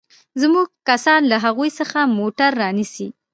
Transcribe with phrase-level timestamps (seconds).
[0.41, 3.07] زموږ کسان له هغوى څخه موټر رانيسي.